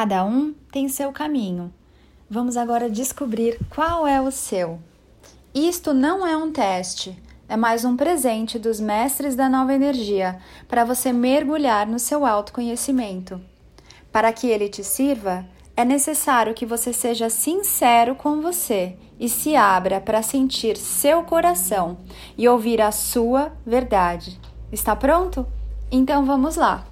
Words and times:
Cada 0.00 0.24
um 0.24 0.54
tem 0.70 0.88
seu 0.88 1.10
caminho. 1.10 1.74
Vamos 2.30 2.56
agora 2.56 2.88
descobrir 2.88 3.58
qual 3.68 4.06
é 4.06 4.20
o 4.20 4.30
seu. 4.30 4.78
Isto 5.52 5.92
não 5.92 6.24
é 6.24 6.36
um 6.36 6.52
teste, 6.52 7.20
é 7.48 7.56
mais 7.56 7.84
um 7.84 7.96
presente 7.96 8.60
dos 8.60 8.78
mestres 8.78 9.34
da 9.34 9.48
nova 9.48 9.74
energia 9.74 10.38
para 10.68 10.84
você 10.84 11.12
mergulhar 11.12 11.84
no 11.84 11.98
seu 11.98 12.24
autoconhecimento. 12.24 13.40
Para 14.12 14.32
que 14.32 14.46
ele 14.46 14.68
te 14.68 14.84
sirva, 14.84 15.44
é 15.76 15.84
necessário 15.84 16.54
que 16.54 16.64
você 16.64 16.92
seja 16.92 17.28
sincero 17.28 18.14
com 18.14 18.40
você 18.40 18.96
e 19.18 19.28
se 19.28 19.56
abra 19.56 20.00
para 20.00 20.22
sentir 20.22 20.76
seu 20.76 21.24
coração 21.24 21.98
e 22.36 22.48
ouvir 22.48 22.80
a 22.80 22.92
sua 22.92 23.50
verdade. 23.66 24.40
Está 24.70 24.94
pronto? 24.94 25.44
Então 25.90 26.24
vamos 26.24 26.54
lá. 26.54 26.86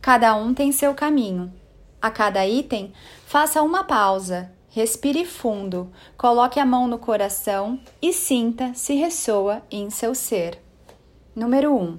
Cada 0.00 0.34
um 0.34 0.52
tem 0.52 0.72
seu 0.72 0.92
caminho. 0.94 1.52
A 2.00 2.10
cada 2.10 2.46
item, 2.46 2.92
faça 3.26 3.60
uma 3.60 3.82
pausa, 3.82 4.52
respire 4.68 5.24
fundo, 5.24 5.90
coloque 6.16 6.60
a 6.60 6.64
mão 6.64 6.86
no 6.86 6.96
coração 6.96 7.80
e 8.00 8.12
sinta 8.12 8.72
se 8.72 8.94
ressoa 8.94 9.62
em 9.68 9.90
seu 9.90 10.14
ser. 10.14 10.62
Número 11.34 11.74
1. 11.74 11.76
Um, 11.76 11.98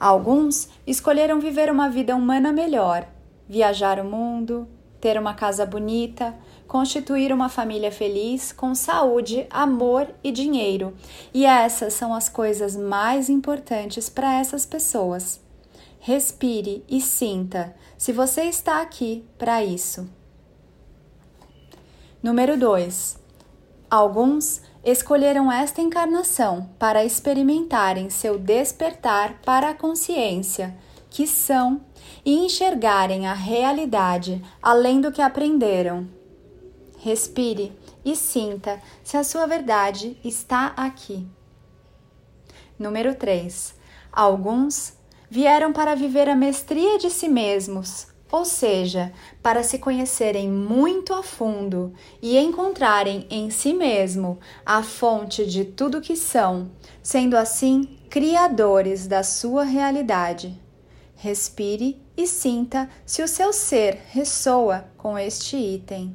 alguns 0.00 0.70
escolheram 0.86 1.38
viver 1.38 1.70
uma 1.70 1.90
vida 1.90 2.16
humana 2.16 2.50
melhor, 2.50 3.06
viajar 3.46 4.00
o 4.00 4.04
mundo, 4.04 4.66
ter 5.02 5.18
uma 5.18 5.34
casa 5.34 5.66
bonita, 5.66 6.34
constituir 6.66 7.30
uma 7.30 7.50
família 7.50 7.92
feliz 7.92 8.52
com 8.52 8.74
saúde, 8.74 9.46
amor 9.50 10.08
e 10.24 10.32
dinheiro. 10.32 10.94
E 11.34 11.44
essas 11.44 11.92
são 11.92 12.14
as 12.14 12.30
coisas 12.30 12.74
mais 12.74 13.28
importantes 13.28 14.08
para 14.08 14.40
essas 14.40 14.64
pessoas. 14.64 15.44
Respire 16.06 16.84
e 16.88 17.00
sinta 17.00 17.74
se 17.98 18.12
você 18.12 18.42
está 18.42 18.80
aqui 18.80 19.24
para 19.36 19.64
isso. 19.64 20.08
Número 22.22 22.56
2. 22.56 23.18
Alguns 23.90 24.62
escolheram 24.84 25.50
esta 25.50 25.82
encarnação 25.82 26.70
para 26.78 27.04
experimentarem 27.04 28.08
seu 28.08 28.38
despertar 28.38 29.40
para 29.44 29.70
a 29.70 29.74
consciência, 29.74 30.78
que 31.10 31.26
são, 31.26 31.80
e 32.24 32.36
enxergarem 32.36 33.26
a 33.26 33.34
realidade 33.34 34.40
além 34.62 35.00
do 35.00 35.10
que 35.10 35.20
aprenderam. 35.20 36.08
Respire 37.00 37.76
e 38.04 38.14
sinta 38.14 38.80
se 39.02 39.16
a 39.16 39.24
sua 39.24 39.44
verdade 39.44 40.16
está 40.22 40.66
aqui. 40.76 41.26
Número 42.78 43.12
3. 43.16 43.74
Alguns 44.12 44.94
vieram 45.30 45.72
para 45.72 45.94
viver 45.94 46.28
a 46.28 46.34
mestria 46.34 46.98
de 46.98 47.10
si 47.10 47.28
mesmos, 47.28 48.08
ou 48.30 48.44
seja, 48.44 49.12
para 49.42 49.62
se 49.62 49.78
conhecerem 49.78 50.50
muito 50.50 51.14
a 51.14 51.22
fundo 51.22 51.92
e 52.20 52.36
encontrarem 52.36 53.26
em 53.30 53.50
si 53.50 53.72
mesmo 53.72 54.38
a 54.64 54.82
fonte 54.82 55.46
de 55.46 55.64
tudo 55.64 56.00
que 56.00 56.16
são, 56.16 56.70
sendo 57.02 57.36
assim 57.36 57.98
criadores 58.10 59.06
da 59.06 59.22
sua 59.22 59.64
realidade. 59.64 60.60
Respire 61.14 62.00
e 62.16 62.26
sinta 62.26 62.90
se 63.04 63.22
o 63.22 63.28
seu 63.28 63.52
ser 63.52 64.02
ressoa 64.10 64.86
com 64.96 65.18
este 65.18 65.56
item. 65.56 66.14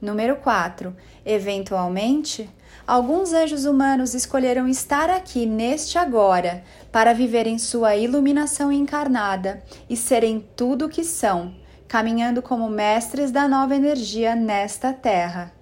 Número 0.00 0.36
4. 0.36 0.94
Eventualmente, 1.24 2.50
alguns 2.86 3.32
anjos 3.32 3.64
humanos 3.64 4.14
escolheram 4.14 4.68
estar 4.68 5.10
aqui 5.10 5.44
neste 5.44 5.98
agora 5.98 6.62
para 6.92 7.12
viverem 7.12 7.58
sua 7.58 7.96
iluminação 7.96 8.70
encarnada 8.70 9.62
e 9.90 9.96
serem 9.96 10.46
tudo 10.54 10.86
o 10.86 10.88
que 10.88 11.02
são, 11.02 11.54
caminhando 11.88 12.40
como 12.40 12.68
mestres 12.68 13.30
da 13.30 13.48
nova 13.48 13.74
energia 13.74 14.36
nesta 14.36 14.92
terra. 14.92 15.52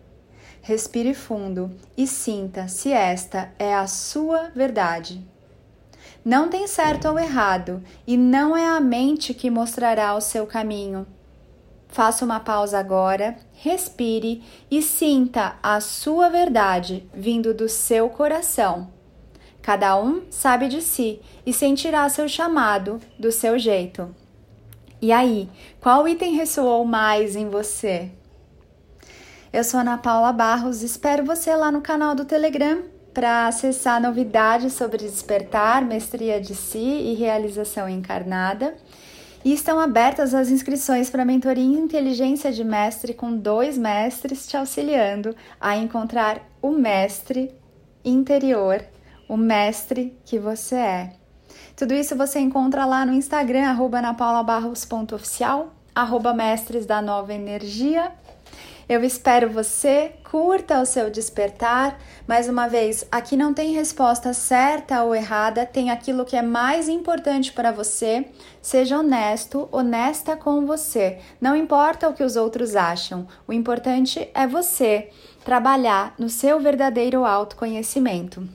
Respire 0.61 1.15
fundo 1.15 1.71
e 1.97 2.07
sinta 2.07 2.69
se 2.69 2.93
esta 2.93 3.53
é 3.59 3.75
a 3.75 3.87
sua 3.87 4.51
verdade. 4.55 5.25
Não 6.25 6.49
tem 6.49 6.67
certo 6.67 7.07
ou 7.07 7.19
errado, 7.19 7.83
e 8.07 8.17
não 8.17 8.57
é 8.57 8.67
a 8.67 8.81
mente 8.81 9.35
que 9.35 9.51
mostrará 9.51 10.15
o 10.15 10.23
seu 10.23 10.47
caminho. 10.47 11.07
Faça 11.95 12.25
uma 12.25 12.41
pausa 12.41 12.77
agora, 12.77 13.37
respire 13.53 14.43
e 14.69 14.83
sinta 14.83 15.55
a 15.63 15.81
sua 15.81 16.29
verdade 16.29 17.09
vindo 17.15 17.55
do 17.55 17.69
seu 17.69 18.09
coração. 18.09 18.91
Cada 19.63 19.97
um 19.97 20.25
sabe 20.29 20.67
de 20.67 20.83
si 20.83 21.21
e 21.47 21.53
sentirá 21.53 22.09
seu 22.09 22.29
chamado 22.29 23.01
do 23.17 23.31
seu 23.31 23.57
jeito. 23.61 24.13
E 25.01 25.13
aí, 25.13 25.49
qual 25.81 26.09
item 26.09 26.35
ressoou 26.35 26.85
mais 26.85 27.37
em 27.37 27.49
você? 27.49 28.11
Eu 29.53 29.63
sou 29.63 29.79
Ana 29.79 29.97
Paula 29.97 30.33
Barros, 30.33 30.83
espero 30.83 31.25
você 31.25 31.55
lá 31.55 31.71
no 31.71 31.81
canal 31.81 32.17
do 32.17 32.25
Telegram 32.25 32.83
para 33.13 33.47
acessar 33.47 34.03
novidades 34.03 34.73
sobre 34.73 34.99
despertar, 34.99 35.81
mestria 35.85 36.41
de 36.41 36.57
si 36.57 36.81
e 36.81 37.15
realização 37.15 37.89
encarnada. 37.89 38.75
E 39.45 39.53
estão 39.53 39.79
abertas 39.79 40.33
as 40.33 40.49
inscrições 40.49 41.11
para 41.11 41.21
a 41.21 41.27
mentoria 41.27 41.79
Inteligência 41.79 42.51
de 42.51 42.65
Mestre 42.65 43.13
com 43.13 43.37
dois 43.37 43.77
mestres 43.77 44.47
te 44.47 44.57
auxiliando 44.57 45.37
a 45.61 45.77
encontrar 45.77 46.41
o 46.63 46.71
mestre 46.71 47.55
interior, 48.03 48.83
o 49.29 49.37
mestre 49.37 50.17
que 50.25 50.39
você 50.39 50.77
é. 50.77 51.13
Tudo 51.77 51.93
isso 51.93 52.17
você 52.17 52.39
encontra 52.39 52.87
lá 52.87 53.05
no 53.05 53.13
Instagram, 53.13 53.69
arroba 53.69 54.01
napaulabarros.oficial, 54.01 55.75
arroba 55.95 56.33
mestres 56.33 56.87
da 56.87 57.03
nova 57.03 57.35
energia 57.35 58.13
eu 58.89 59.03
espero 59.03 59.51
você, 59.51 60.13
curta 60.31 60.81
o 60.81 60.87
seu 60.87 61.11
despertar. 61.11 61.99
Mais 62.27 62.49
uma 62.49 62.69
vez, 62.69 63.07
aqui 63.11 63.37
não 63.37 63.55
tem 63.55 63.73
resposta 63.73 64.33
certa 64.33 65.03
ou 65.03 65.15
errada, 65.15 65.65
tem 65.65 65.91
aquilo 65.91 66.25
que 66.25 66.37
é 66.37 66.43
mais 66.43 66.89
importante 66.89 67.53
para 67.53 67.73
você. 67.73 68.27
Seja 68.61 68.99
honesto, 68.99 69.69
honesta 69.73 70.37
com 70.37 70.67
você. 70.67 71.19
Não 71.41 71.57
importa 71.57 72.09
o 72.09 72.13
que 72.13 72.23
os 72.23 72.37
outros 72.37 72.77
acham, 72.77 73.27
o 73.47 73.53
importante 73.53 74.29
é 74.35 74.47
você 74.47 75.11
trabalhar 75.45 76.15
no 76.19 76.29
seu 76.29 76.59
verdadeiro 76.61 77.25
autoconhecimento. 77.25 78.47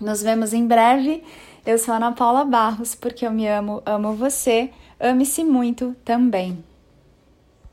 Nos 0.00 0.22
vemos 0.22 0.54
em 0.54 0.66
breve. 0.66 1.22
Eu 1.66 1.78
sou 1.78 1.92
Ana 1.92 2.12
Paula 2.12 2.44
Barros, 2.44 2.94
porque 2.94 3.26
eu 3.26 3.30
me 3.30 3.46
amo, 3.46 3.82
amo 3.84 4.14
você. 4.14 4.70
Ame-se 4.98 5.44
muito 5.44 5.94
também. 6.04 6.64